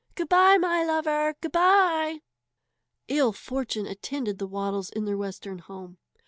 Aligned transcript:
Good 0.15 0.29
bye, 0.29 0.57
my 0.57 0.83
lover, 0.83 1.35
good 1.41 1.51
bye!" 1.51 2.21
Ill 3.07 3.31
fortune 3.33 3.85
attended 3.85 4.39
the 4.39 4.47
Waddles 4.47 4.89
in 4.89 5.05
their 5.05 5.15
western 5.15 5.59
home. 5.59 5.99